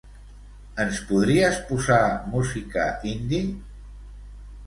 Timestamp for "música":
2.31-2.87